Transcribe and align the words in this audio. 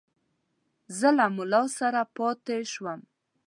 زه 0.97 1.09
له 1.17 1.25
مُلا 1.35 1.63
سره 1.79 2.01
پاته 2.15 2.55
شوم. 2.73 2.99